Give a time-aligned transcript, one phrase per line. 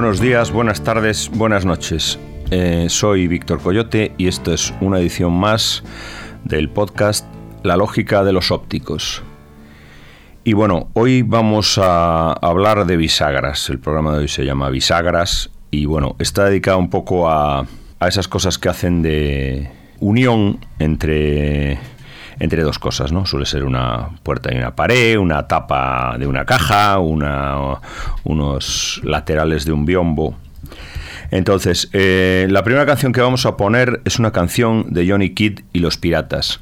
[0.00, 2.18] Buenos días, buenas tardes, buenas noches.
[2.50, 5.84] Eh, soy Víctor Coyote y esto es una edición más
[6.42, 7.26] del podcast
[7.62, 9.22] La lógica de los ópticos.
[10.42, 13.68] Y bueno, hoy vamos a hablar de bisagras.
[13.68, 17.66] El programa de hoy se llama Bisagras y bueno, está dedicado un poco a,
[17.98, 21.78] a esas cosas que hacen de unión entre
[22.40, 23.26] entre dos cosas, ¿no?
[23.26, 27.80] Suele ser una puerta y una pared, una tapa de una caja, una,
[28.24, 30.34] unos laterales de un biombo.
[31.30, 35.60] Entonces, eh, la primera canción que vamos a poner es una canción de Johnny Kidd
[35.72, 36.58] y los Piratas.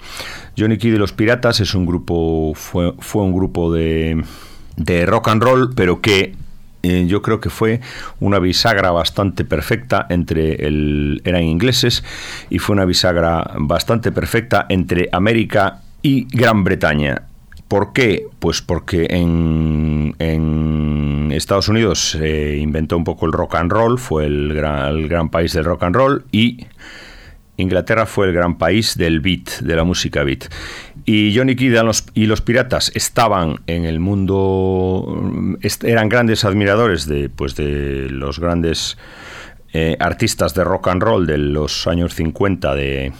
[0.58, 4.22] Johnny Kidd y los Piratas es un grupo, fue, fue un grupo de,
[4.76, 6.34] de rock and roll, pero que
[6.82, 7.80] eh, yo creo que fue
[8.20, 12.04] una bisagra bastante perfecta entre el eran ingleses
[12.50, 17.22] y fue una bisagra bastante perfecta entre América y Gran Bretaña.
[17.66, 18.26] ¿Por qué?
[18.38, 24.24] Pues porque en, en Estados Unidos se inventó un poco el rock and roll, fue
[24.24, 26.66] el gran, el gran país del rock and roll y
[27.58, 30.44] Inglaterra fue el gran país del beat, de la música beat.
[31.04, 31.76] Y Johnny Kidd
[32.14, 38.96] y los Piratas estaban en el mundo, eran grandes admiradores de, pues, de los grandes
[39.72, 43.12] eh, artistas de rock and roll de los años 50 de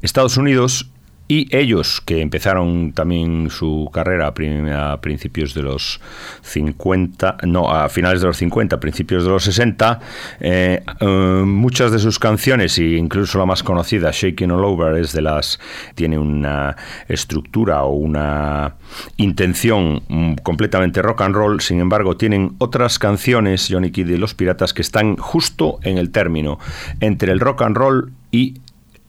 [0.00, 0.88] Estados Unidos
[1.28, 6.00] y ellos, que empezaron también su carrera a principios de los
[6.42, 10.00] 50, no, a finales de los 50, principios de los 60,
[10.40, 15.12] eh, eh, muchas de sus canciones, e incluso la más conocida, Shaking All Over, es
[15.12, 15.58] de las,
[15.96, 16.76] tiene una
[17.08, 18.74] estructura o una
[19.16, 24.34] intención mm, completamente rock and roll, sin embargo, tienen otras canciones, Johnny Kidd y los
[24.34, 26.60] Piratas, que están justo en el término
[27.00, 28.60] entre el rock and roll y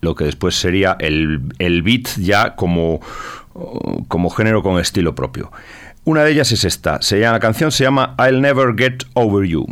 [0.02, 3.02] lo que después sería el, el beat ya como,
[4.08, 5.52] como género con estilo propio.
[6.04, 9.46] Una de ellas es esta, se llama, la canción se llama I'll Never Get Over
[9.46, 9.66] You.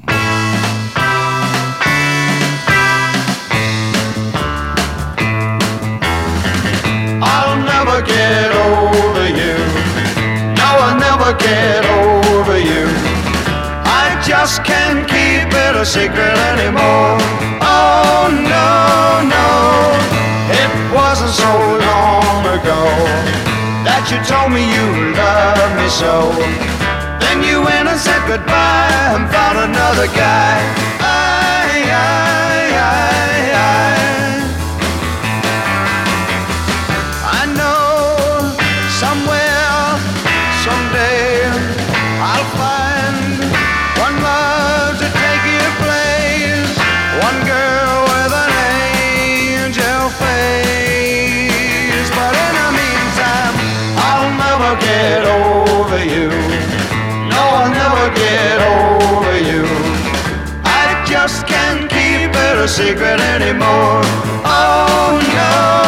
[7.85, 9.55] Never get over you.
[10.55, 13.14] No, I'll never get over you.
[14.25, 17.21] Just can't keep it a secret anymore.
[17.61, 19.47] Oh no, no.
[20.49, 22.81] It wasn't so long ago
[23.85, 26.33] that you told me you loved me so.
[27.21, 30.57] Then you went and said goodbye and found another guy.
[31.05, 32.44] I, I,
[62.67, 64.01] secret anymore.
[64.43, 65.84] Oh no.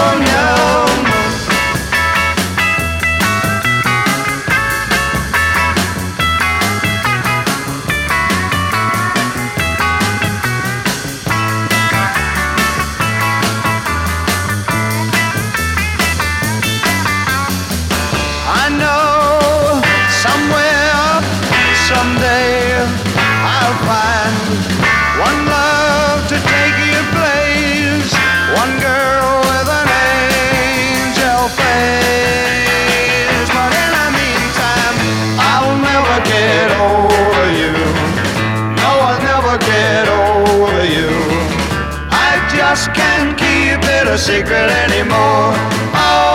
[44.18, 45.54] Oh.
[45.94, 46.28] Oh.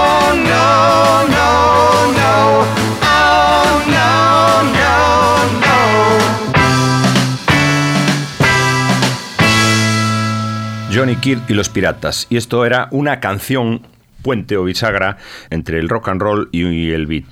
[10.95, 12.27] Johnny Kidd y los Piratas.
[12.31, 13.83] Y esto era una canción
[14.23, 15.17] puente o bisagra
[15.51, 17.25] entre el rock and roll y el beat,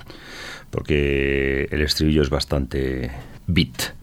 [0.69, 3.11] porque el estribillo es bastante
[3.47, 3.93] beat.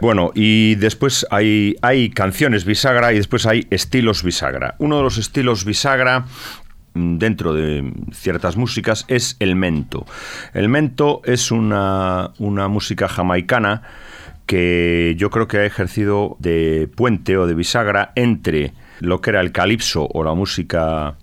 [0.00, 4.74] Bueno, y después hay, hay canciones bisagra y después hay estilos bisagra.
[4.78, 6.26] Uno de los estilos bisagra
[6.94, 10.04] mm, dentro de ciertas músicas es el mento.
[10.52, 13.82] El mento es una, una música jamaicana
[14.44, 19.40] que yo creo que ha ejercido de puente o de bisagra entre lo que era
[19.40, 21.16] el calipso o la música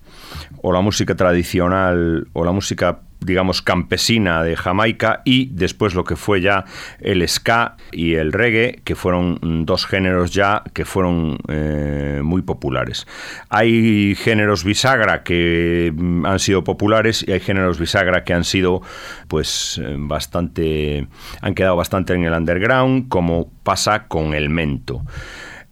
[0.62, 6.16] o la música tradicional o la música digamos, campesina de Jamaica y después lo que
[6.16, 6.66] fue ya
[7.00, 13.08] el ska y el reggae, que fueron dos géneros ya que fueron eh, muy populares.
[13.50, 18.82] Hay géneros bisagra que mm, han sido populares y hay géneros bisagra que han sido
[19.28, 21.08] pues eh, bastante
[21.42, 25.04] han quedado bastante en el underground como pasa con el mento.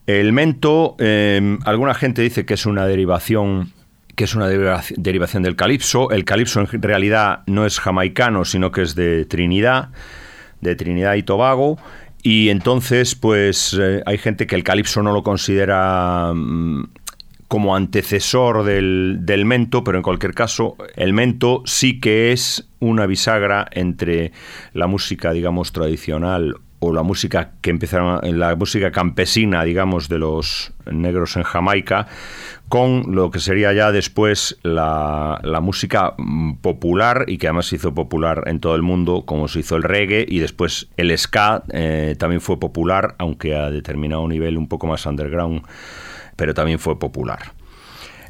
[0.08, 3.72] El mento, eh, alguna gente dice que es una derivación
[4.16, 6.12] que es una derivación del calipso.
[6.12, 9.90] El calipso en realidad no es jamaicano, sino que es de Trinidad,
[10.62, 11.78] de Trinidad y Tobago.
[12.24, 16.84] Y entonces, pues eh, hay gente que el calipso no lo considera mm,
[17.48, 23.08] como antecesor del, del, mento, pero en cualquier caso, el mento sí que es una
[23.08, 24.32] bisagra entre
[24.74, 30.74] la música, digamos, tradicional o la música que empezaron, la música campesina, digamos, de los
[30.92, 32.08] negros en Jamaica,
[32.70, 37.94] con lo que sería ya después la, música mm, popular y que además se hizo
[37.94, 42.16] popular en todo el mundo, como se hizo el reggae y después el ska eh,
[42.18, 45.62] también fue popular, aunque a determinado nivel un poco más underground,
[46.36, 47.54] pero también fue popular.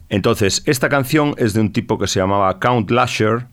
[0.10, 3.46] Entonces, esta canción es de un tipo que se llamaba Count Lasher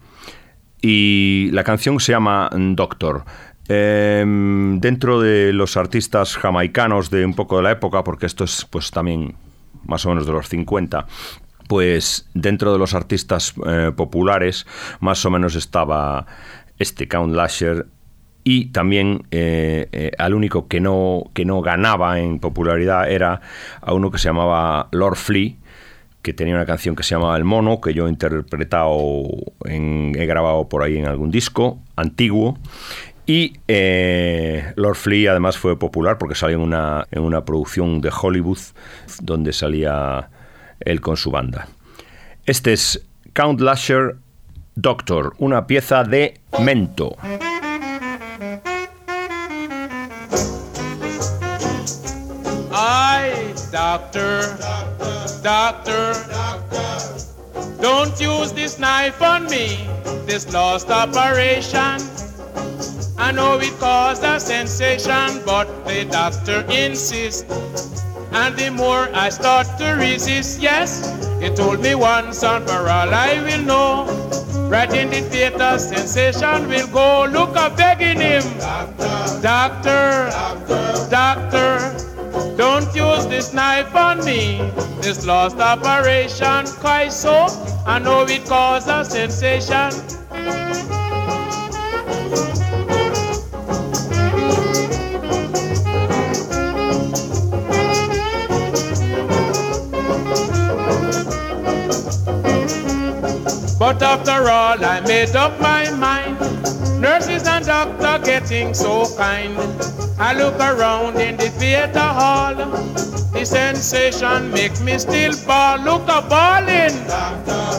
[0.81, 3.25] y la canción se llama Doctor.
[3.69, 8.67] Em, dentro de los artistas jamaicanos de un poco de la época, porque esto es
[8.71, 9.35] pues también
[9.85, 11.07] más o menos de los 50,
[11.69, 14.67] pues dentro de los artistas eh, populares
[15.01, 16.27] más o menos estaba
[16.79, 17.87] este Count Lasher
[18.43, 23.43] y también eh, eh, al único que no, que no ganaba en popularidad era
[23.83, 25.53] a uno que se llamaba Lord Flea,
[26.23, 28.97] que tenía una canción que se llamaba El Mono, que yo he interpretado,
[29.65, 32.59] he grabado por ahí en algún disco antiguo,
[33.29, 38.11] y eh, Lord Flea además fue popular porque salió en una, en una producción de
[38.11, 38.59] Hollywood
[39.21, 40.31] donde salía
[40.81, 41.69] él con su banda.
[42.47, 43.05] Este es
[43.35, 44.17] Count Lasher
[44.77, 47.19] Doctor, una pieza de Mento.
[52.73, 54.41] I, doctor,
[55.43, 56.15] doctor,
[57.83, 59.87] don't use this knife on me,
[60.25, 61.99] this lost operation.
[63.19, 67.45] I know it caused a sensation, but the doctor insists.
[68.33, 70.91] And the more I start to resist, yes,
[71.41, 74.69] he told me once and for all I will know.
[74.69, 77.27] Right in the theater, sensation will go.
[77.31, 78.43] Look, I'm begging him.
[78.59, 82.09] Doctor, doctor, doctor, doctor
[82.57, 84.59] don't use this knife on me.
[85.01, 87.47] This lost operation, Kaiso,
[87.87, 90.18] I know it caused a sensation.
[103.89, 106.39] But after all, I made up my mind.
[107.01, 109.57] Nurses and doctors getting so kind.
[110.19, 112.55] I look around in the theater hall.
[113.33, 115.79] The sensation make me still ball.
[115.79, 116.93] Look a balling.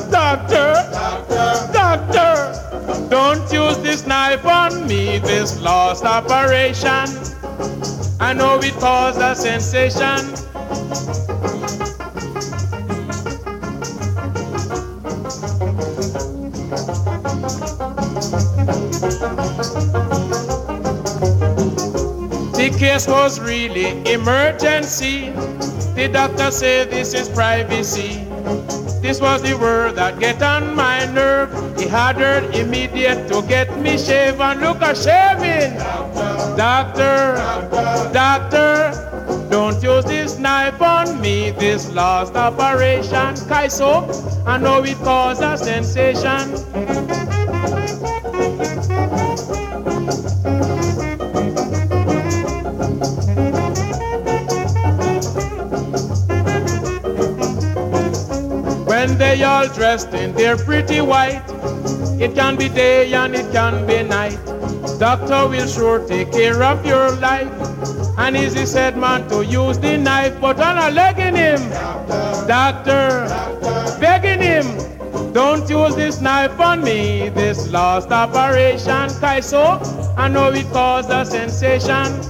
[0.09, 5.19] Doctor, doctor, doctor, don't use this knife on me.
[5.19, 7.05] This lost operation.
[8.19, 10.25] I know it caused a sensation.
[22.59, 25.29] The case was really emergency.
[25.95, 28.25] The doctor said this is privacy.
[29.01, 31.49] This was the word that get on my nerve.
[31.79, 34.59] He had ordered immediate to get me shaven.
[34.59, 35.77] Look a shaving.
[36.57, 37.39] Doctor,
[38.11, 41.51] doctor, don't use this knife on me.
[41.51, 44.03] This last operation, Kaiso,
[44.45, 47.28] I know it caused a sensation.
[59.29, 61.43] They all dressed in their pretty white,
[62.19, 64.39] it can be day and it can be night.
[64.97, 67.53] Doctor will sure take care of your life.
[68.17, 71.59] And he said man to use the knife, but I'm not legging him.
[72.47, 73.27] Doctor,
[73.99, 74.65] begging him,
[75.31, 77.29] don't use this knife on me.
[77.29, 79.77] This last operation, Kaiso,
[80.17, 82.28] I know it caused a sensation.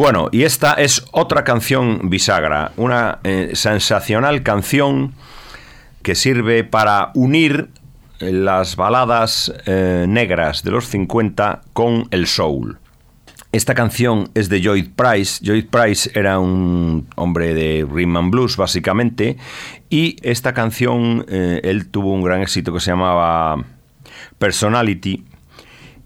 [0.00, 5.12] Bueno, y esta es otra canción bisagra, una eh, sensacional canción
[6.02, 7.68] que sirve para unir
[8.18, 12.78] eh, las baladas eh, negras de los 50 con el soul.
[13.52, 15.44] Esta canción es de Lloyd Price.
[15.44, 19.36] Lloyd Price era un hombre de rhythm and blues, básicamente,
[19.90, 23.62] y esta canción, él tuvo un gran éxito que se llamaba
[24.38, 25.26] Personality,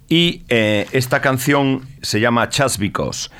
[0.08, 2.48] y esta canción se llama
[2.78, 3.30] Because.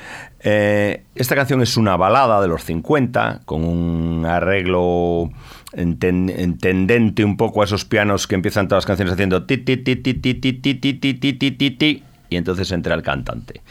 [0.47, 5.31] Eh, esta canción es una balada de los 50, con un arreglo
[5.73, 9.77] enten- tendente un poco a esos pianos que empiezan todas las canciones haciendo ti ti
[9.77, 13.61] ti ti ti ti ti ti ti ti ti ti y entonces entra el cantante.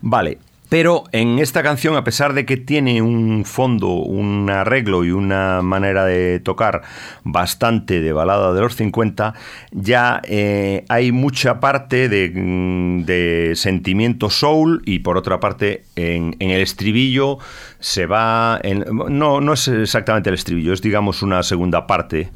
[0.00, 0.38] Vale,
[0.68, 5.62] pero en esta canción, a pesar de que tiene un fondo, un arreglo y una
[5.62, 6.82] manera de tocar
[7.22, 9.34] bastante de balada de los 50,
[9.70, 16.34] ya eh, hay mucha parte de, mm, de sentimiento soul y por otra parte en,
[16.40, 17.38] en el estribillo
[17.78, 18.58] se va...
[18.62, 22.30] en- no, no es exactamente el estribillo, es digamos una segunda parte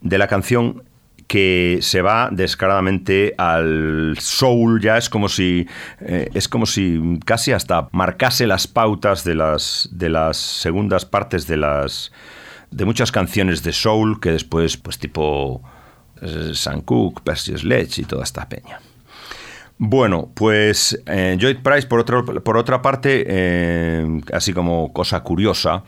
[0.00, 0.82] de la canción
[1.26, 5.66] que se va descaradamente al soul ya es como si
[6.00, 11.46] eh, es como si casi hasta marcase las pautas de las de las segundas partes
[11.46, 12.12] de las
[12.70, 15.62] de muchas canciones de soul que después pues tipo
[16.20, 18.80] eh, Sam Cooke, Percy Sledge y toda esta peña.
[19.78, 25.82] Bueno, pues eh, Lloyd Price, por, otro- por otra parte, eh, así como cosa curiosa,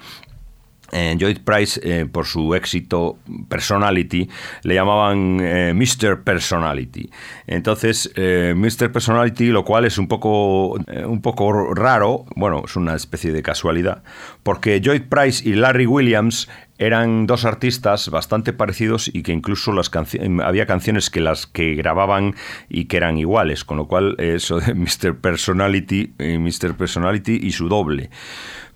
[0.92, 4.28] eh, Lloyd Price, eh, por su éxito Personality,
[4.62, 6.22] le llamaban eh, Mr.
[6.22, 7.10] Personality.
[7.46, 8.92] Entonces, eh, Mr.
[8.92, 10.74] Personality, lo cual es un poco,
[11.06, 14.02] un poco raro, bueno, es una especie de casualidad,
[14.42, 19.92] porque Lloyd Price y Larry Williams eran dos artistas bastante parecidos y que incluso las
[19.92, 22.34] canci- había canciones que las que grababan
[22.68, 25.16] y que eran iguales, con lo cual eso de Mr.
[25.20, 26.74] Personality, Mr.
[26.76, 28.10] Personality y su doble.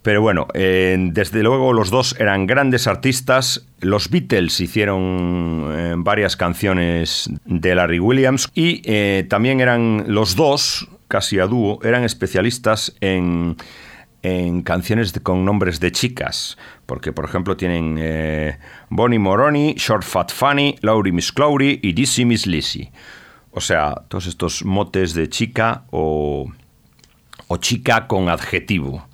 [0.09, 3.67] Pero bueno, desde luego los dos eran grandes artistas.
[3.81, 10.89] Los Beatles hicieron eh, varias canciones de Larry Williams y eh, también eran los dos,
[11.09, 13.59] casi a dúo, eran especialistas en,
[14.23, 16.57] en canciones con nombres de chicas.
[16.87, 18.57] Porque, por ejemplo, tienen eh,
[18.89, 22.91] Bonnie Moroni, Short Fat Fanny, Laurie Miss Clowry y Dizzy Miss Lizzy.
[23.51, 26.51] O sea, todos estos motes de chica o,
[27.49, 29.07] o chica con adjetivo.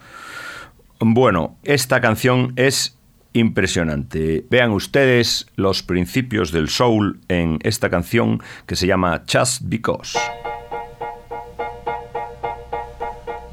[1.07, 2.97] Bueno, esta canción es
[3.35, 4.47] impresionante.
[4.49, 10.19] Vean ustedes los principios del soul en esta canción que se llama Just Because.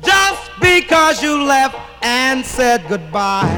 [0.01, 3.49] Just because you left and said goodbye.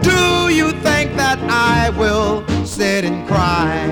[0.00, 3.86] Do you think that I will sit and cry?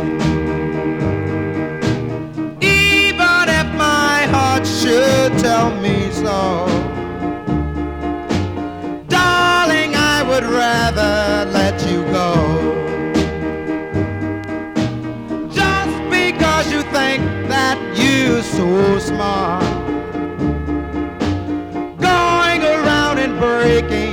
[2.62, 6.67] Even my heart should tell me so.
[10.40, 12.30] Would rather let you go.
[15.50, 19.64] Just because you think that you're so smart.
[21.98, 24.07] Going around and breaking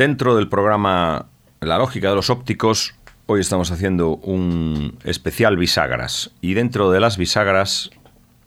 [0.00, 1.26] dentro del programa
[1.60, 2.94] La lógica de los ópticos,
[3.26, 6.30] hoy estamos haciendo un especial bisagras.
[6.40, 7.90] Y dentro de las bisagras,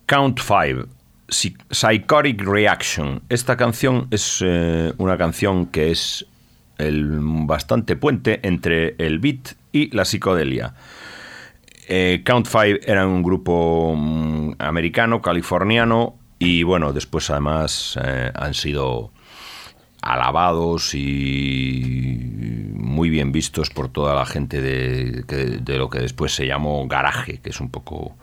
[0.06, 0.88] Count 5,
[1.70, 3.22] Psychotic Reaction.
[3.28, 6.26] Esta canción es eh, una canción que es
[6.78, 10.74] el bastante puente entre el beat y la psicodelia.
[11.86, 18.54] Eh, Count 5 era un grupo mm, americano, californiano, y bueno, después además eh, han
[18.54, 19.12] sido
[20.04, 25.22] alabados y muy bien vistos por toda la gente de,
[25.60, 28.16] de lo que después se llamó garaje, que es un poco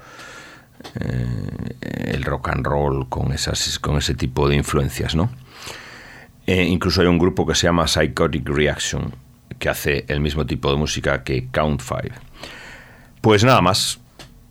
[0.99, 5.31] eh, el rock and roll con, esas, con ese tipo de influencias, ¿no?
[6.47, 9.13] Eh, incluso hay un grupo que se llama Psychotic Reaction,
[9.59, 12.15] que hace el mismo tipo de música que Count 5.
[13.21, 13.99] Pues nada más.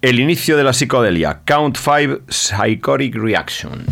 [0.00, 3.84] El inicio de la psicodelia, Count 5 Psychotic Reaction.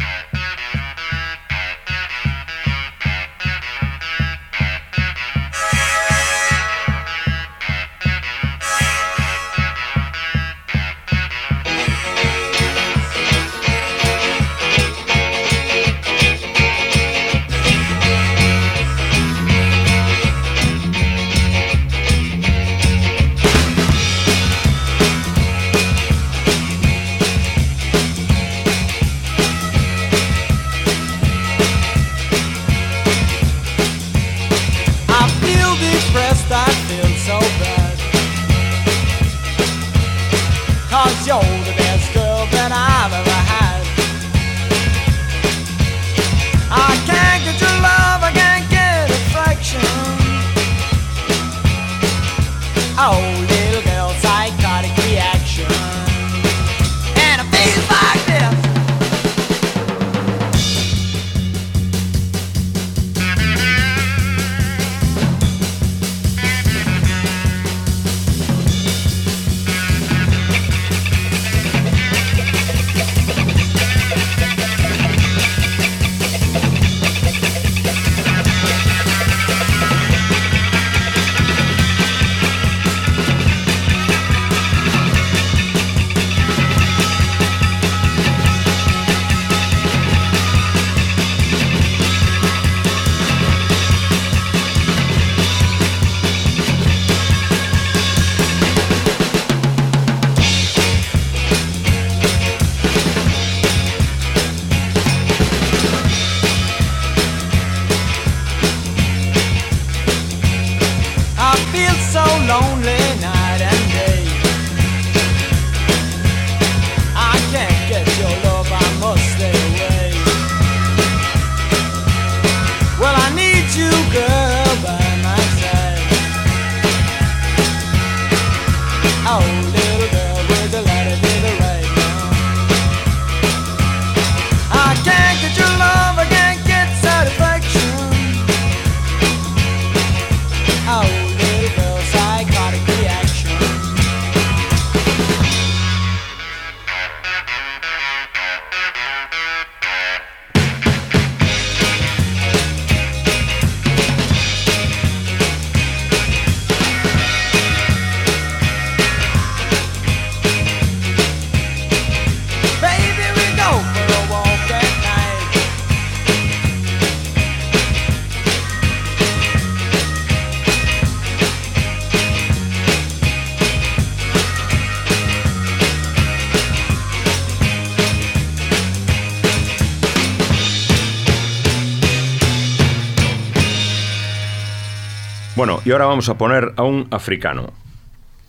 [185.89, 187.73] Y ahora vamos a poner a un africano.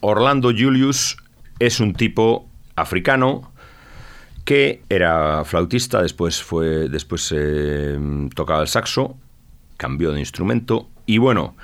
[0.02, 1.16] Orlando Julius
[1.60, 3.54] es un tipo africano
[4.44, 7.98] que era flautista, después fue después eh,
[8.36, 9.16] tocaba el saxo,
[9.78, 11.56] cambió de instrumento y bueno,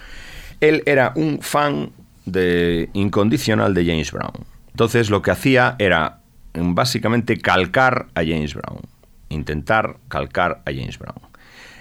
[0.62, 1.92] él era un fan
[2.26, 4.46] de incondicional de James Brown.
[4.70, 6.22] Entonces lo que hacía era
[6.54, 8.80] básicamente calcar a James Brown,
[9.28, 11.20] intentar calcar a James Brown.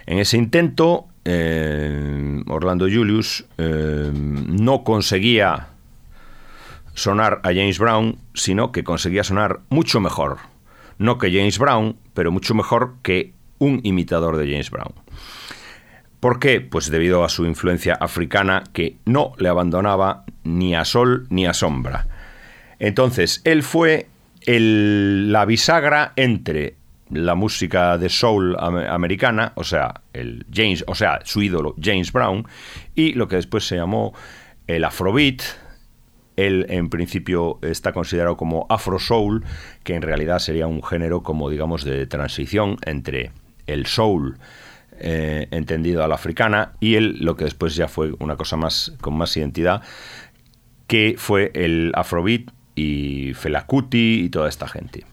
[0.07, 5.69] En ese intento Orlando Julius eh, no conseguía
[6.95, 10.39] sonar a James Brown, sino que conseguía sonar mucho mejor.
[10.99, 14.93] No que James Brown, pero mucho mejor que un imitador de James Brown.
[16.21, 16.61] ¿Por qué?
[16.61, 21.53] Pues debido a su influencia africana que no le abandonaba ni a sol ni a
[21.53, 22.07] sombra.
[22.79, 24.09] Entonces, él fue
[24.47, 26.77] la bisagra entre
[27.11, 32.13] la música de soul am- americana, o sea, el James, o sea, su ídolo James
[32.13, 32.47] Brown,
[32.95, 34.15] y lo que después se llamó
[34.67, 35.43] el Afrobeat.
[36.37, 39.45] Él en principio está considerado como Afro Soul,
[39.85, 43.31] que en realidad sería un género como digamos de transición entre
[43.69, 44.37] el soul
[44.99, 48.93] eh, entendido a la africana y el, lo que después ya fue una cosa más
[49.01, 49.83] con más identidad,
[50.89, 55.05] que fue el Afrobeat y Fela Kuti y toda esta gente.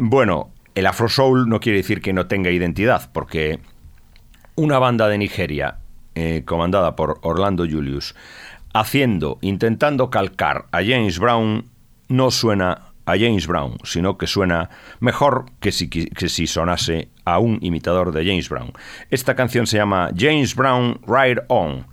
[0.00, 3.58] Bueno, el Afro Soul no quiere decir que no tenga identidad, porque
[4.54, 5.78] una banda de Nigeria
[6.14, 8.14] eh, comandada por Orlando Julius
[8.72, 11.66] haciendo, intentando calcar a James Brown,
[12.06, 17.40] no suena a James Brown, sino que suena mejor que si, que si sonase a
[17.40, 18.72] un imitador de James Brown.
[19.10, 21.86] Esta canción se llama James Brown Ride On,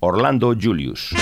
[0.00, 1.14] Orlando Julius.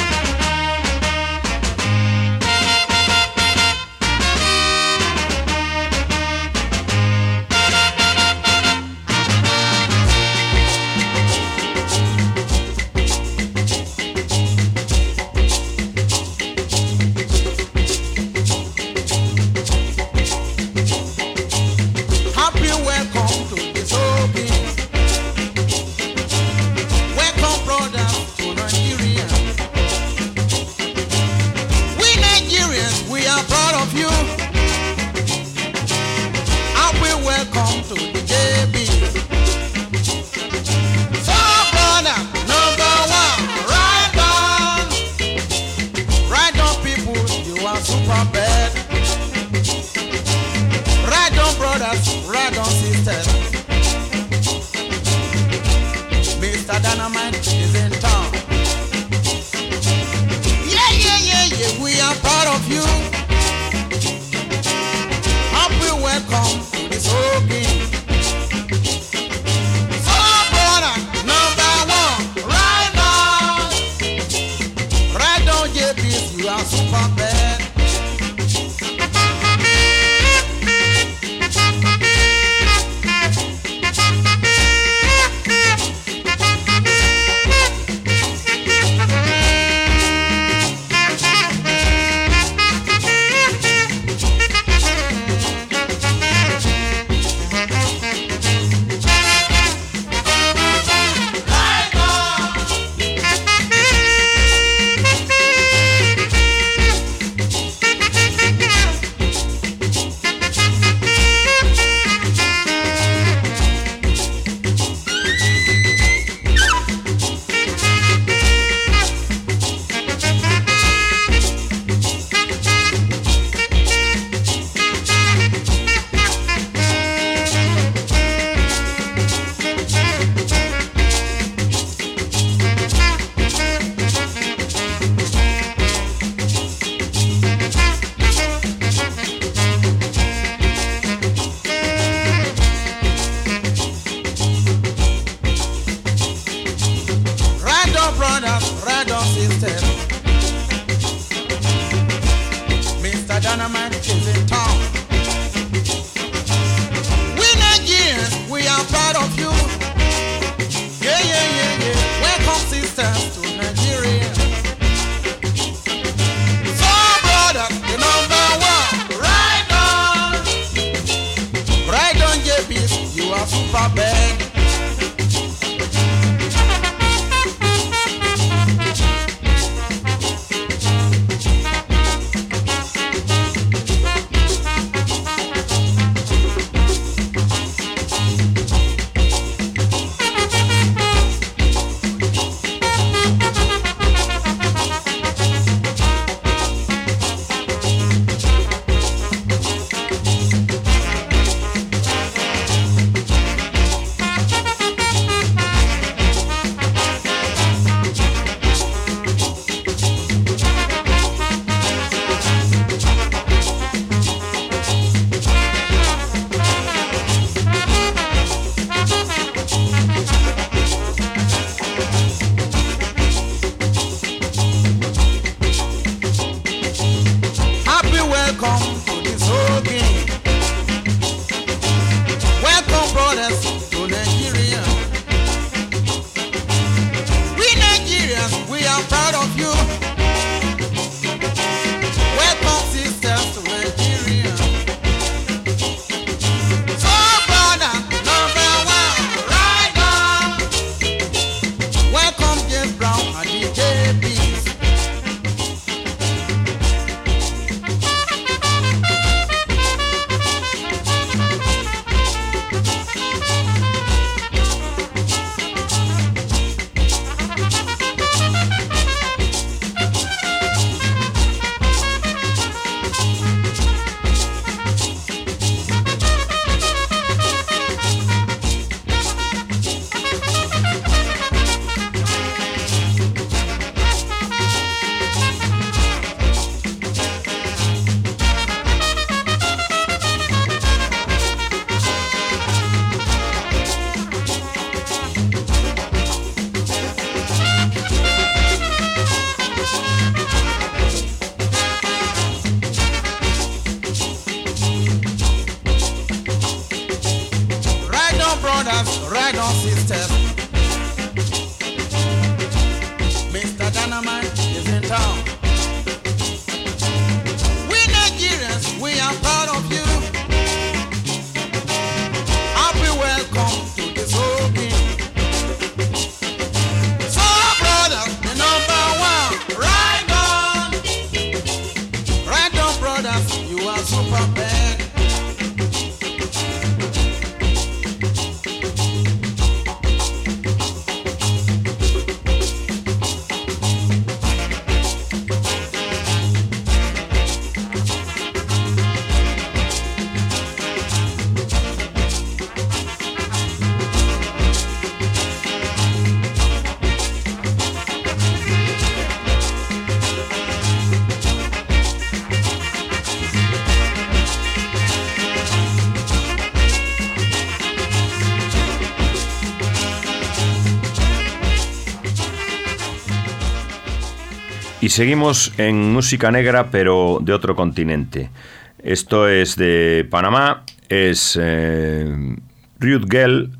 [375.14, 378.50] Seguimos en música negra, pero de otro continente.
[378.98, 382.56] Esto es de Panamá, es eh,
[383.00, 383.70] Gell,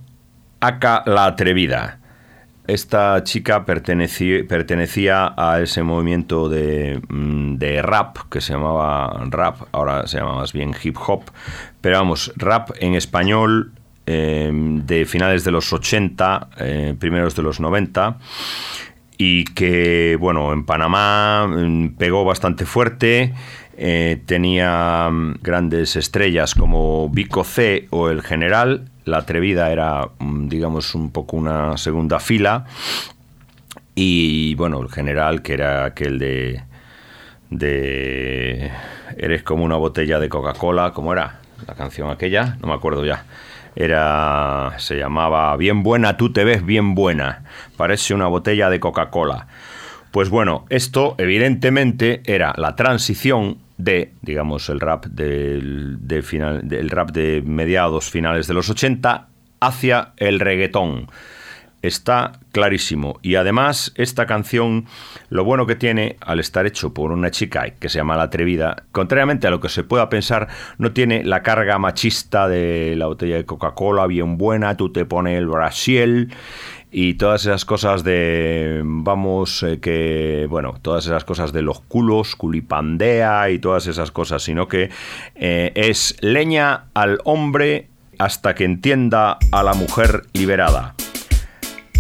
[0.61, 1.99] Aka la Atrevida.
[2.69, 10.07] Esta chica pertenecía, a ese movimiento de, mm, de, rap que se llamaba rap, ahora
[10.07, 11.25] se llama más bien hip hop,
[11.81, 13.73] pero vamos, rap en español
[14.07, 18.19] eh, de finales de los 80, eh, primeros de los 90
[19.19, 23.35] y que, bueno, en Panamá mm, pegó bastante fuerte.
[23.77, 28.91] Eh, tenía mm, grandes estrellas como Vico C o El General.
[29.05, 32.67] La Atrevida era, mm, digamos, un poco una segunda fila.
[33.95, 36.63] Y bueno, El General, que era aquel de.
[37.51, 38.71] de.
[39.17, 40.93] Eres como una botella de Coca-Cola.
[40.93, 42.57] ¿Cómo era la canción aquella?
[42.61, 43.25] No me acuerdo ya
[43.77, 47.45] era se llamaba Bien buena, tú te ves bien buena.
[47.77, 49.49] Parece una botella de Coca-Cola.
[50.11, 57.11] Pues bueno, esto evidentemente era la transición de, digamos, el rap del, final, del rap
[57.11, 59.27] de mediados finales de los 80
[59.61, 61.09] hacia el reggaetón
[61.87, 63.19] está clarísimo.
[63.23, 64.87] Y además, esta canción,
[65.29, 68.85] lo bueno que tiene al estar hecho por una chica que se llama La Atrevida,
[68.93, 73.37] contrariamente a lo que se pueda pensar, no tiene la carga machista de la botella
[73.37, 76.33] de Coca-Cola bien buena, tú te pones el Brasil
[76.97, 82.37] y todas esas cosas de vamos eh, que bueno todas esas cosas de los culos
[82.37, 84.91] culipandea y todas esas cosas sino que
[85.35, 87.89] eh, es leña al hombre
[88.21, 90.95] hasta que entienda a la mujer liberada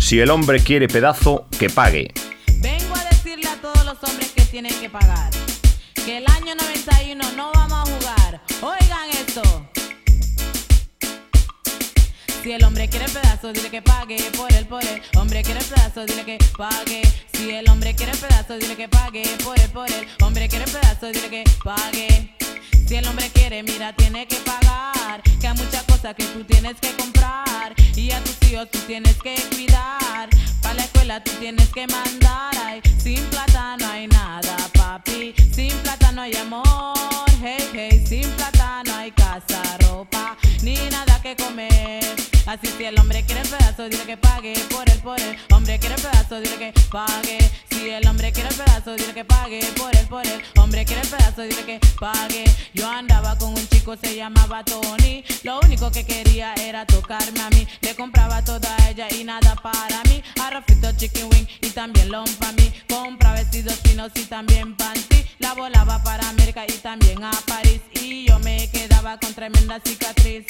[0.05, 2.13] si el hombre quiere pedazo, que pague.
[2.59, 5.31] Vengo a decirle a todos los hombres que tienen que pagar
[6.05, 8.41] que el año 91 no vamos a jugar.
[8.61, 9.43] Oigan esto.
[12.43, 15.01] Si el hombre quiere pedazo, dile que pague por por él.
[15.17, 17.01] Hombre quiere pedazo, dile que pague.
[17.33, 20.07] Si el hombre quiere pedazo, dile que pague por por él.
[20.23, 22.44] Hombre quiere pedazo, dile que pague.
[22.87, 25.23] Si el hombre quiere, mira, tiene que pagar.
[25.41, 27.75] Que hay muchas cosas que tú tienes que comprar.
[27.97, 30.29] Y a tus hijos tú tienes que cuidar.
[30.61, 32.55] Para la escuela tú tienes que mandar.
[32.63, 35.35] Ay, sin plata no hay nada, papi.
[35.53, 37.25] Sin plata no hay amor.
[37.43, 42.34] Hey, hey, sin plata no hay casa, ropa, ni nada que comer.
[42.47, 45.37] Así si el hombre quiere pedazo, dile que pague por él, por él.
[45.51, 47.39] Hombre quiere pedazo, dile que pague.
[47.71, 50.43] Si el hombre quiere pedazo, dile que pague por él, por él.
[50.59, 52.45] Hombre quiere pedazo, dile que pague.
[52.75, 55.25] Yo andaba con un chico, se llamaba Tony.
[55.43, 57.67] Lo único que quería era tocarme a mí.
[57.81, 60.23] Le compraba toda ella y nada para mí.
[60.43, 62.71] Arrofito, chicken wing y también long para mí.
[62.91, 65.25] Compra vestidos finos y también panty.
[65.39, 67.81] La volaba para América y también a París.
[67.95, 70.45] Y yo me quedaba con tremenda cicatriz.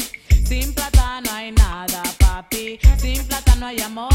[0.46, 2.78] Sin plata no hay nada, papi.
[2.98, 4.10] Sin plata no hay amor.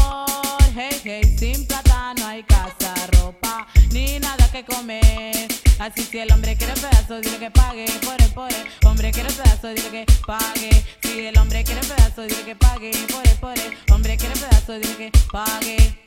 [0.74, 5.48] Hey, hey, sin plata no hay casa, ropa, ni nada que comer.
[5.78, 8.66] Así si el hombre quiere pedazo, dile que pague por por él.
[8.84, 10.84] Hombre quiere pedazo, dile que pague.
[11.02, 13.74] Si el hombre quiere pedazo, dile que pague por por él.
[13.90, 15.98] Hombre quiere pedazo, dile que pague.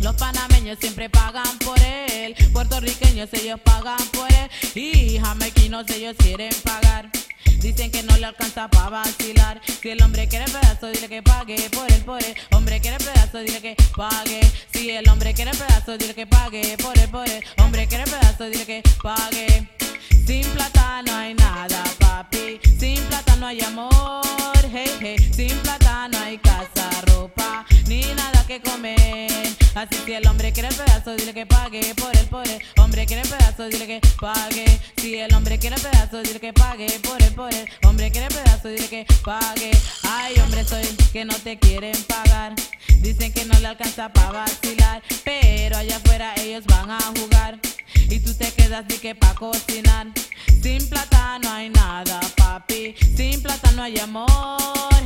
[0.00, 6.52] Los panameños siempre pagan por él, puertorriqueños ellos pagan por él y jamaiquinos ellos quieren
[6.62, 7.10] pagar.
[7.60, 9.60] Dicen que no le alcanza para vacilar.
[9.80, 12.34] Si el hombre quiere pedazo, dile que pague por él, por él.
[12.52, 14.40] Hombre quiere pedazo, dile que pague.
[14.72, 17.42] Si el hombre quiere pedazo, dile que pague por él, por él.
[17.58, 19.68] Hombre quiere pedazo, dile que pague.
[20.26, 22.60] Sin plata no hay nada, papi.
[22.78, 24.22] Sin plata no hay amor,
[24.72, 25.16] hey, hey.
[25.34, 29.30] Sin plata no hay casa, ropa, ni nada que comer.
[29.74, 32.62] Así si el hombre quiere pedazo, dile que pague por por él.
[32.78, 34.80] Hombre quiere pedazo, dile que pague.
[34.96, 37.68] Si el hombre quiere pedazo, dile que pague por por él.
[37.84, 39.70] Hombre quiere pedazo, dile que pague.
[40.02, 42.54] Ay, hombre, soy que no te quieren pagar.
[43.00, 45.02] Dicen que no le alcanza para vacilar.
[45.24, 47.58] Pero allá afuera ellos van a jugar.
[48.08, 50.06] Y tú te quedas de que pa' cocinar.
[50.66, 52.92] Sin plata no hay nada, papi.
[53.16, 54.26] Sin plata no hay amor.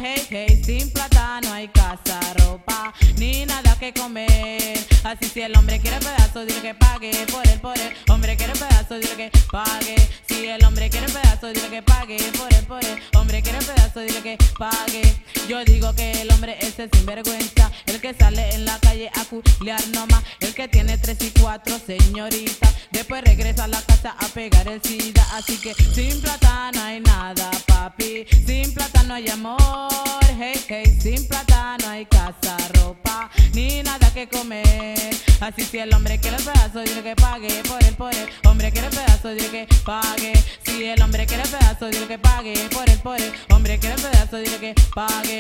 [0.03, 4.79] Hey, hey, sin plata no hay casa, ropa, ni nada que comer.
[5.05, 7.93] Así si el hombre quiere pedazo, dile que pague por él, por él.
[8.09, 9.97] Hombre quiere pedazo, dile que pague.
[10.27, 12.99] Si el hombre quiere pedazo, dile que pague por él, por él.
[13.15, 15.03] Hombre quiere pedazo, dile que pague.
[15.51, 17.73] Yo digo que el hombre ese es sinvergüenza.
[17.87, 20.23] El que sale en la calle a culiar nomás.
[20.39, 22.73] El que tiene tres y cuatro señoritas.
[22.93, 25.27] Después regresa a la casa a pegar el SIDA.
[25.33, 28.27] Así que sin plata no hay nada, papi.
[28.47, 29.91] Sin plata no hay amor.
[30.39, 35.11] Hey, hey, sin plata no hay casa, ropa, ni nada que comer.
[35.41, 38.29] Así si el hombre quiere pedazo, dile que pague por él, por él.
[38.45, 40.33] Hombre quiere pedazo, dile que pague.
[40.63, 43.33] Si el hombre quiere pedazo, dile que pague por él, por él.
[43.51, 45.40] Hombre quiere pedazo, dile que pague.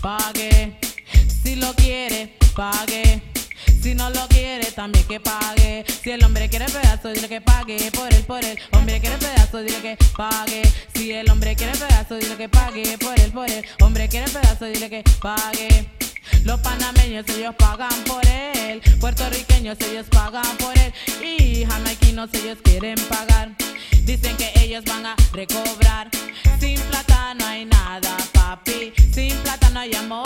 [0.00, 0.78] Pague.
[1.42, 3.22] Si lo quiere, pague.
[3.82, 5.84] Si no lo quiere, también que pague.
[6.02, 8.58] Si el hombre quiere pedazo, dile que pague por él, por él.
[8.72, 10.62] Hombre quiere pedazo, dile que pague.
[10.94, 13.64] Si el hombre quiere pedazo, dile que pague por él, por él.
[13.80, 15.88] Hombre quiere pedazo, dile que pague.
[16.44, 22.98] Los panameños ellos pagan por él, puertorriqueños ellos pagan por él y jamaiquinos ellos quieren
[23.08, 23.54] pagar.
[24.04, 26.08] Dicen que ellos van a recobrar.
[26.58, 28.92] Sin plata no hay nada, papi.
[29.12, 30.24] Sin plata no hay amor.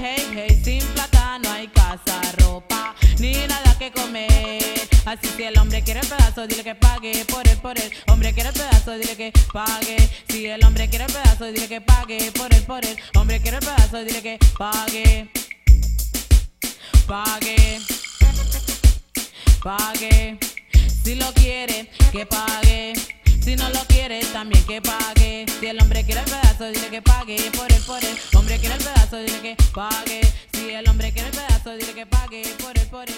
[0.00, 4.88] Hey, hey, sin plata no hay casa, ropa, ni nada que comer.
[5.06, 7.92] Así si el hombre quiere pedazo, dile que pague por él, por él.
[8.08, 9.96] Hombre quiere pedazo, dile que pague.
[10.28, 12.96] Si el hombre quiere pedazo, dile que pague por él, por él.
[13.14, 15.30] Hombre quiere pedazo, dile que pague.
[17.06, 17.78] Pague.
[19.62, 20.38] Pague.
[21.04, 22.94] Si lo quiere, que pague.
[23.40, 25.46] Si no lo quiere, también que pague.
[25.60, 28.16] Si el hombre quiere el pedazo, dile que pague por él, por él.
[28.34, 30.20] Hombre quiere el pedazo, dile que pague.
[30.52, 33.14] Si el hombre quiere el pedazo, dile que pague por él, por él.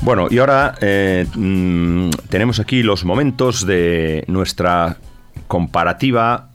[0.00, 4.96] Bueno, y ahora eh, mm, tenemos aquí los momentos de nuestra
[5.48, 6.50] comparativa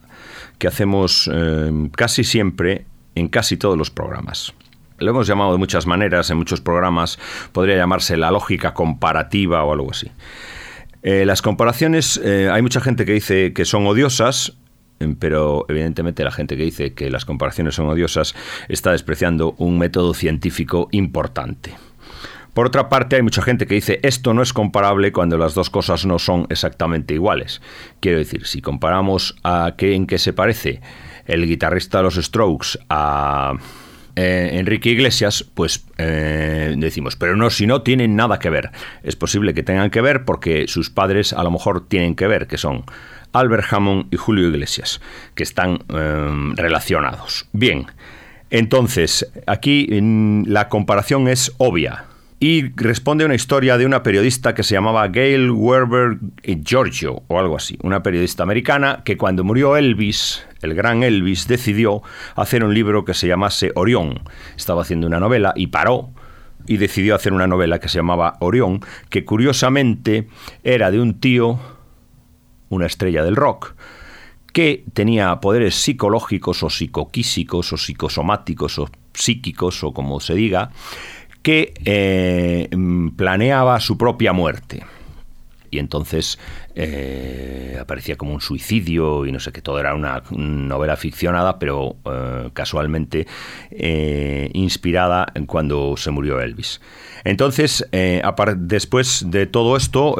[0.58, 2.86] que hacemos eh, casi siempre
[3.16, 4.54] en casi todos los programas.
[4.98, 7.20] Lo hemos llamado de muchas maneras en muchos programas,
[7.52, 10.10] podría llamarse la lógica comparativa o algo así.
[11.02, 14.58] Eh, las comparaciones, hay mucha gente que dice que son odiosas,
[15.20, 18.36] pero evidentemente la gente que dice que las comparaciones son odiosas
[18.70, 21.74] está despreciando un método científico importante.
[22.54, 25.72] Por otra parte, hay mucha gente que dice esto no es comparable cuando las dos
[25.72, 27.62] cosas no son exactamente iguales.
[28.00, 30.82] Quiero decir, si comparamos a qué en qué se parece
[31.26, 33.54] el guitarrista de los Strokes a
[34.16, 38.70] eh, Enrique Iglesias, pues eh, decimos, pero no, si no tienen nada que ver.
[39.02, 42.46] Es posible que tengan que ver porque sus padres a lo mejor tienen que ver,
[42.46, 42.86] que son
[43.34, 45.02] Albert Hammond y Julio Iglesias,
[45.36, 47.48] que están eh, relacionados.
[47.52, 47.88] Bien,
[48.50, 49.88] entonces, aquí
[50.46, 52.06] la comparación es obvia.
[52.40, 56.18] Y responde a una historia de una periodista que se llamaba Gail Werber
[56.64, 57.80] Giorgio, o algo así.
[57.82, 62.04] Una periodista americana que cuando murió Elvis, el gran Elvis, decidió
[62.36, 64.20] hacer un libro que se llamase Orión.
[64.56, 66.12] Estaba haciendo una novela y paró
[66.68, 70.28] y decidió hacer una novela que se llamaba Orión, que curiosamente
[70.64, 71.60] era de un tío,
[72.74, 73.76] una estrella del rock,
[74.53, 80.71] que tenía poderes psicológicos o psicoquísicos o psicosomáticos o psíquicos o como se diga,
[81.41, 82.69] que eh,
[83.17, 84.84] planeaba su propia muerte.
[85.71, 86.38] Y entonces
[86.76, 91.95] eh, aparecía como un suicidio y no sé qué, todo era una novela ficcionada, pero
[92.05, 93.26] eh, casualmente
[94.53, 96.80] inspirada en cuando se murió Elvis.
[97.24, 97.84] Entonces,
[98.57, 100.15] después de todo esto,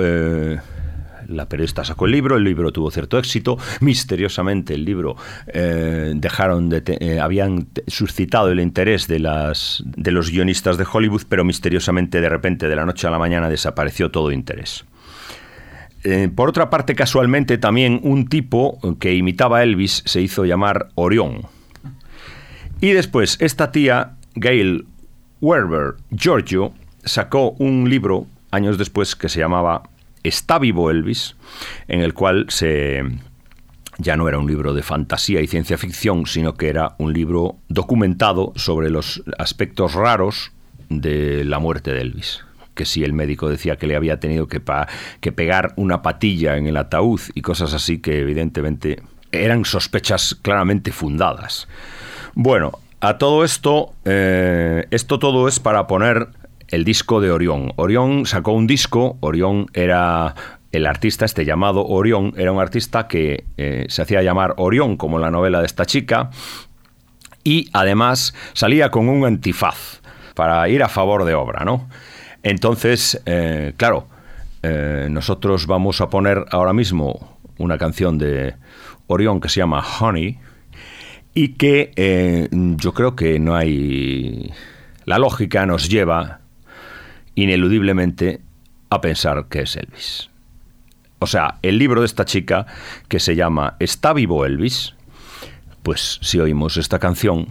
[1.28, 5.16] la periodista sacó el libro, el libro tuvo cierto éxito, misteriosamente el libro
[5.48, 11.24] eh, dejaron de eh, habían suscitado el interés de las de los guionistas de Hollywood,
[11.30, 14.86] pero misteriosamente de repente de la noche a la mañana desapareció todo interés.
[16.04, 20.90] Eh, por otra parte, casualmente también un tipo que imitaba a Elvis se hizo llamar
[20.96, 21.44] Orión.
[22.82, 24.86] Y después esta tía, Gail
[25.40, 26.74] Werber Giorgio,
[27.06, 29.84] sacó un libro años después que se llamaba
[30.24, 31.36] Está vivo Elvis,
[31.88, 33.04] en el cual se
[33.98, 37.58] ya no era un libro de fantasía y ciencia ficción, sino que era un libro
[37.68, 40.52] documentado sobre los aspectos raros
[40.90, 42.44] de la muerte de Elvis.
[42.74, 44.62] Que si el médico decía que le había tenido que,
[45.20, 50.92] que pegar una patilla en el ataúd y cosas así que evidentemente eran sospechas claramente
[50.92, 51.68] fundadas.
[52.34, 56.30] Bueno, a todo esto, eh, esto todo es para poner
[56.74, 57.72] el disco de Orión.
[57.76, 60.34] Orión sacó un disco, Orión era
[60.72, 65.20] el artista este llamado Orión, era un artista que eh, se hacía llamar Orión, como
[65.20, 66.32] la novela de esta chica,
[67.44, 70.02] y además salía con un antifaz
[70.34, 71.88] para ir a favor de obra, ¿no?
[72.42, 74.08] Entonces, eh, claro,
[74.64, 78.56] eh, nosotros vamos a poner ahora mismo una canción de
[79.06, 80.40] Orión que se llama Honey
[81.36, 84.52] y que yo creo que no hay...
[85.06, 86.40] La lógica nos lleva
[87.36, 88.42] ineludiblemente
[88.90, 90.30] a pensar que es Elvis.
[91.20, 92.68] O sea, el libro de esta chica
[93.08, 94.94] que se llama ¿Está vivo Elvis?
[95.82, 97.48] Pues si oímos esta canción,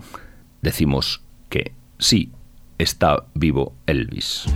[0.60, 2.32] decimos que sí,
[2.78, 4.46] está vivo Elvis.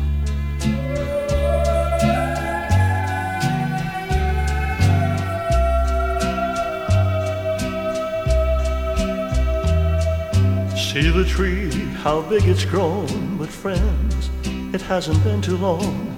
[10.97, 11.69] See the tree,
[12.03, 13.37] how big it's grown.
[13.37, 14.31] But friends,
[14.77, 16.15] it hasn't been too long.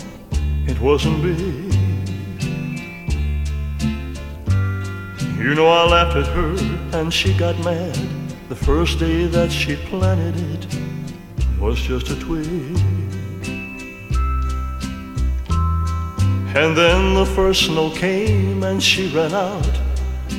[0.67, 1.73] It wasn't big.
[5.45, 6.53] You know, I laughed at her
[6.99, 7.97] and she got mad
[8.49, 10.63] the first day that she planted it.
[11.61, 12.49] was just a twig.
[16.61, 19.75] And then the first snow came and she ran out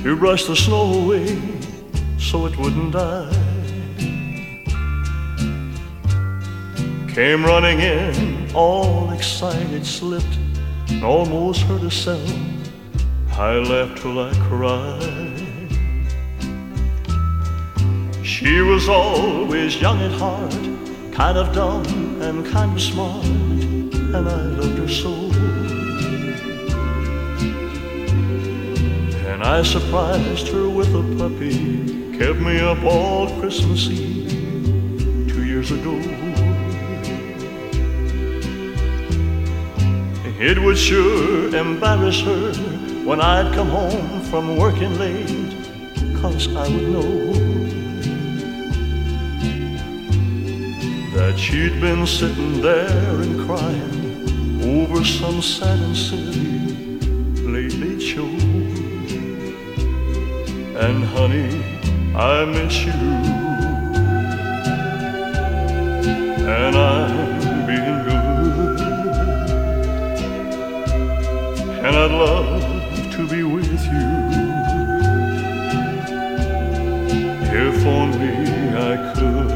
[0.03, 1.27] to brush the snow away
[2.17, 3.48] so it wouldn't die.
[7.19, 10.37] Came running in, all excited, slipped,
[10.87, 12.31] and almost hurt herself.
[13.33, 15.35] I laughed till I cried.
[18.25, 20.53] She was always young at heart,
[21.11, 25.11] kind of dumb and kind of smart, and I loved her so.
[29.27, 35.71] And I surprised her with a puppy, kept me up all Christmas Eve two years
[35.71, 36.28] ago.
[40.41, 42.53] It would sure embarrass her
[43.03, 45.53] when I'd come home from working late,
[46.21, 47.33] cause I would know
[51.15, 56.89] that she'd been sitting there and crying over some sad and silly
[57.45, 57.89] late.
[60.79, 61.49] And honey,
[62.15, 62.93] I miss you.
[66.47, 67.28] And I'm
[71.89, 72.61] And I'd love
[73.15, 74.05] to be with you.
[77.51, 78.29] If only
[79.15, 79.49] could.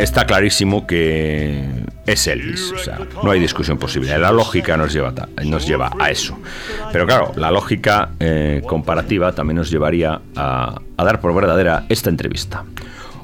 [0.00, 1.62] Está clarísimo que
[2.06, 4.16] es Elvis, o sea, no hay discusión posible.
[4.18, 6.38] La lógica nos lleva, ta- nos lleva a eso.
[6.92, 12.08] Pero claro, la lógica eh, comparativa también nos llevaría a, a dar por verdadera esta
[12.08, 12.64] entrevista.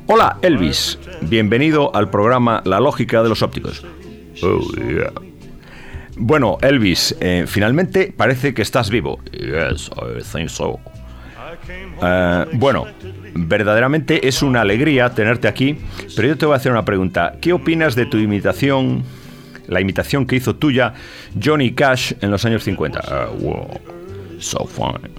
[0.09, 3.83] Hola Elvis, bienvenido al programa La lógica de los ópticos.
[4.43, 5.11] Oh, yeah.
[6.19, 9.21] Bueno, Elvis, eh, finalmente parece que estás vivo.
[9.33, 10.81] Yes, I think so.
[12.03, 12.87] Eh, bueno,
[13.35, 15.79] verdaderamente es una alegría tenerte aquí,
[16.15, 17.37] pero yo te voy a hacer una pregunta.
[17.41, 19.03] ¿Qué opinas de tu imitación,
[19.67, 20.95] la imitación que hizo tuya
[21.43, 23.01] Johnny Cash en los años 50?
[23.07, 23.69] Ah, wow,
[24.39, 25.11] so fine,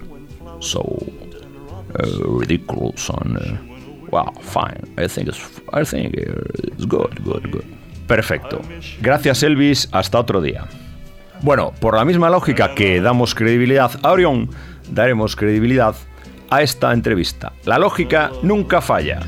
[0.60, 4.80] so uh, ridiculous and uh, wow, fine.
[4.96, 5.40] I think it's,
[5.72, 7.64] I think it's good, good, good.
[8.08, 8.62] Perfecto.
[9.00, 9.86] Gracias Elvis.
[9.92, 10.66] Hasta otro día.
[11.40, 14.50] Bueno, por la misma lógica que damos credibilidad a Orión,
[14.90, 15.94] daremos credibilidad
[16.50, 17.52] a esta entrevista.
[17.64, 19.20] La lógica nunca falla.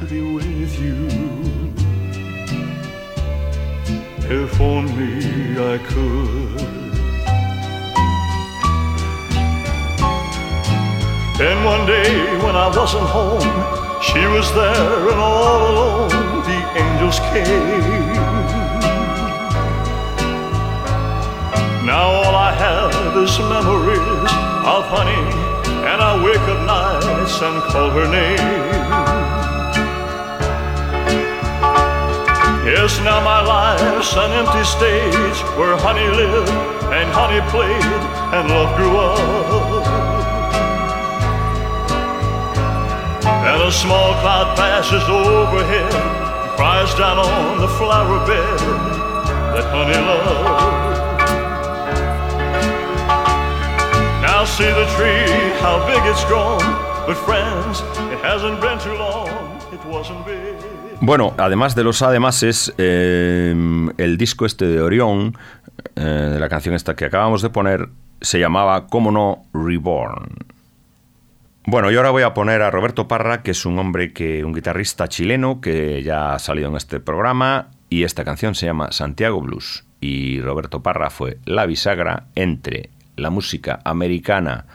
[11.39, 13.41] Then one day when I wasn't home,
[14.03, 16.07] she was there and all
[16.45, 18.00] the angels came.
[21.91, 24.31] Now all I have is memories
[24.75, 25.25] of honey,
[25.91, 28.39] and I wake up nights and call her name.
[32.63, 36.49] Yes, now my life's an empty stage where honey lived
[36.95, 38.03] and honey played
[38.37, 39.19] and love grew up.
[43.51, 45.91] And a small cloud passes overhead,
[46.55, 48.61] cries down on the flower bed
[49.55, 50.90] that honey loved.
[54.51, 56.59] See the tree, how big it's grown.
[57.07, 57.83] But friends,
[58.13, 59.29] it hasn't been too long,
[59.73, 60.27] it wasn't.
[61.01, 63.55] Bueno, además de los ademases, eh,
[63.97, 65.37] el disco este de Orión,
[65.97, 67.89] eh, de la canción esta que acabamos de poner,
[68.21, 70.29] se llamaba, como no, Reborn.
[71.65, 74.53] Bueno, y ahora voy a poner a Roberto Parra, que es un hombre que, un
[74.53, 79.41] guitarrista chileno que ya ha salido en este programa, y esta canción se llama Santiago
[79.41, 79.85] Blues.
[80.01, 82.91] Y Roberto Parra fue la bisagra entre
[83.21, 84.67] la música americana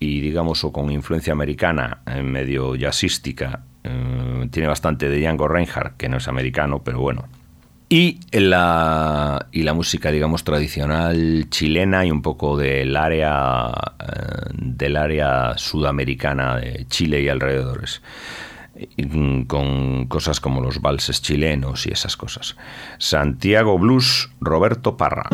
[0.00, 5.96] y digamos o con influencia americana en medio jazzística eh, tiene bastante de Django Reinhardt
[5.96, 7.26] que no es americano pero bueno.
[7.90, 14.96] Y la y la música digamos tradicional chilena y un poco del área eh, del
[14.96, 18.02] área sudamericana de Chile y alrededores
[19.48, 22.56] con cosas como los valses chilenos y esas cosas.
[22.98, 25.28] Santiago Blues Roberto Parra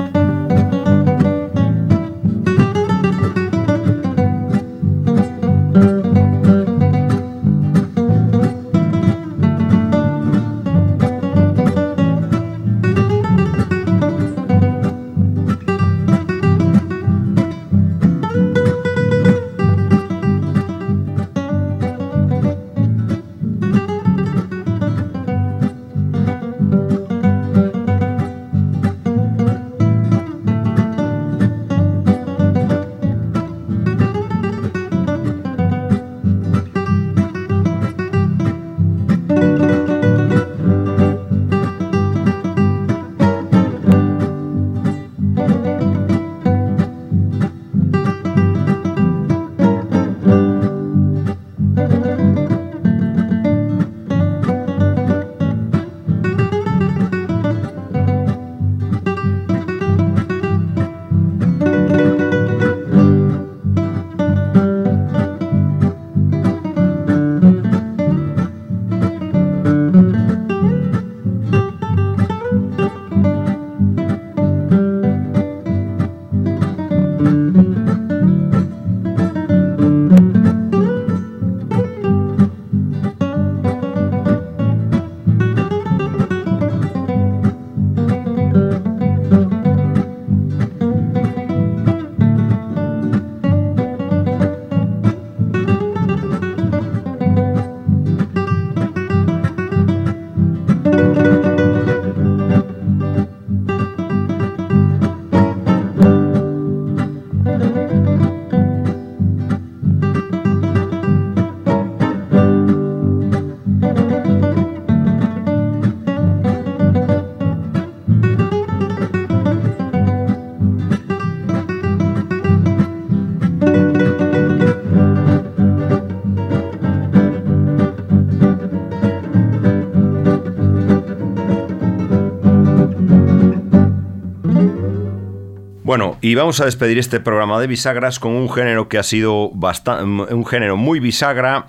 [136.24, 140.32] y vamos a despedir este programa de bisagras con un género que ha sido bastante,
[140.32, 141.66] un género muy bisagra,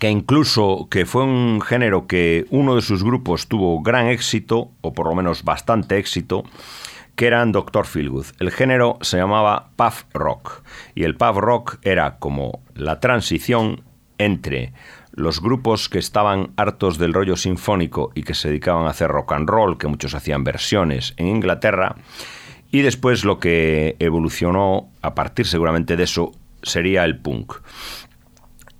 [0.00, 4.92] que incluso que fue un género que uno de sus grupos tuvo gran éxito, o
[4.92, 6.42] por lo menos bastante éxito,
[7.14, 7.86] que eran Dr.
[7.86, 8.26] Feelgood.
[8.40, 10.64] El género se llamaba puff rock,
[10.96, 13.84] y el puff rock era como la transición
[14.18, 14.72] entre
[15.12, 19.32] los grupos que estaban hartos del rollo sinfónico y que se dedicaban a hacer rock
[19.32, 21.94] and roll, que muchos hacían versiones en Inglaterra,
[22.72, 27.54] y después lo que evolucionó a partir seguramente de eso sería el punk.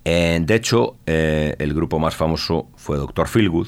[0.05, 3.27] Eh, de hecho, eh, el grupo más famoso fue Dr.
[3.27, 3.67] Feelgood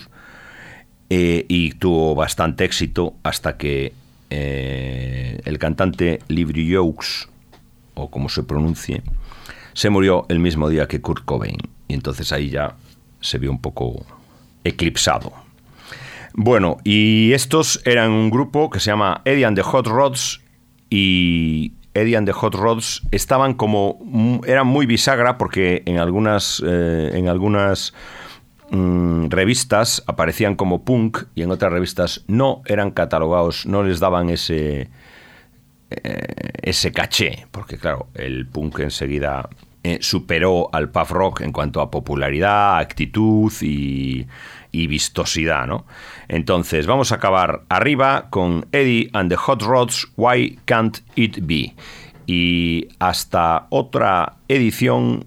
[1.10, 3.94] eh, y tuvo bastante éxito hasta que
[4.36, 7.28] el cantante Libri Jokes,
[7.94, 9.04] o como se pronuncie,
[9.74, 11.58] se murió el mismo día que Kurt Cobain.
[11.88, 12.76] Y entonces ahí ya
[13.22, 14.04] se vio un poco
[14.64, 15.43] eclipsado.
[16.34, 20.42] Bueno, y estos eran un grupo que se llama Eddie and the Hot Rods
[20.90, 24.00] y Eddie and the Hot Rods estaban como
[24.46, 27.94] eran muy bisagra porque en algunas eh, en algunas
[28.72, 34.30] mm, revistas aparecían como punk y en otras revistas no eran catalogados, no les daban
[34.30, 34.90] ese
[35.92, 39.50] eh, ese caché, porque claro, el punk enseguida
[39.84, 44.26] eh, superó al puff rock en cuanto a popularidad, actitud y,
[44.74, 45.86] y vistosidad, ¿no?
[46.28, 51.76] Entonces, vamos a acabar arriba con Eddie and the Hot Rods, Why Can't It Be?
[52.26, 55.26] Y hasta otra edición,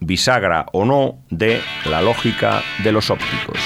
[0.00, 3.58] bisagra o no, de La lógica de los ópticos.